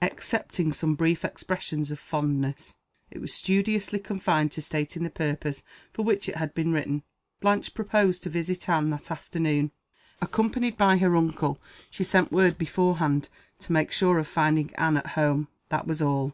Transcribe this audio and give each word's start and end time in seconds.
Excepting 0.00 0.72
some 0.72 0.94
brief 0.94 1.22
expressions 1.22 1.90
of 1.90 1.98
fondness, 1.98 2.76
it 3.10 3.18
was 3.18 3.34
studiously 3.34 3.98
confined 3.98 4.50
to 4.52 4.62
stating 4.62 5.02
the 5.02 5.10
purpose 5.10 5.64
for 5.92 6.00
which 6.02 6.30
it 6.30 6.36
had 6.36 6.54
been 6.54 6.72
written. 6.72 7.02
Blanche 7.40 7.74
proposed 7.74 8.22
to 8.22 8.30
visit 8.30 8.70
Anne 8.70 8.88
that 8.88 9.10
afternoon, 9.10 9.70
accompanied 10.22 10.78
by 10.78 10.96
her 10.96 11.14
uncle, 11.14 11.60
she 11.90 12.04
sent 12.04 12.32
word 12.32 12.56
beforehand, 12.56 13.28
to 13.58 13.72
make 13.74 13.92
sure 13.92 14.16
of 14.18 14.26
finding 14.26 14.74
Anne 14.76 14.96
at 14.96 15.08
home. 15.08 15.48
That 15.68 15.86
was 15.86 16.00
all. 16.00 16.30